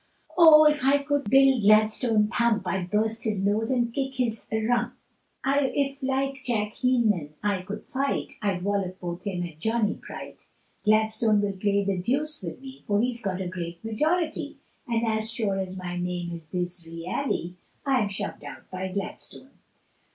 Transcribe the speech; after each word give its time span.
Oh! 0.35 0.65
if 0.65 0.83
I 0.83 0.97
could 0.97 1.29
Bill 1.29 1.61
Gladstone 1.61 2.27
thump, 2.27 2.65
I'd 2.67 2.89
burst 2.89 3.23
his 3.23 3.45
nose, 3.45 3.69
and 3.69 3.93
kick 3.93 4.15
his 4.15 4.47
r 4.51 4.95
p; 4.95 5.65
If 5.79 6.01
like 6.01 6.43
Jack 6.43 6.73
Heenan 6.73 7.35
I 7.43 7.61
could 7.61 7.85
fight, 7.85 8.31
I'd 8.41 8.63
wollop 8.63 8.99
both 8.99 9.21
him 9.25 9.43
and 9.43 9.59
Johnny 9.59 9.93
Bright. 10.07 10.47
Gladstone 10.83 11.39
will 11.41 11.53
play 11.53 11.83
the 11.85 11.99
deuce 11.99 12.41
with 12.41 12.59
me, 12.61 12.83
For 12.87 12.99
he's 12.99 13.21
got 13.21 13.41
a 13.41 13.47
great 13.47 13.85
majority, 13.85 14.57
And 14.87 15.05
as 15.05 15.31
sure 15.31 15.57
as 15.59 15.77
my 15.77 15.97
name 15.97 16.31
is 16.31 16.47
Disreali, 16.47 17.53
I 17.85 18.01
am 18.01 18.09
shoved 18.09 18.43
out 18.43 18.71
by 18.71 18.87
Gladstone. 18.91 19.51